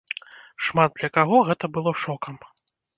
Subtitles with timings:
[0.69, 2.45] Шмат для каго гэта было шокам.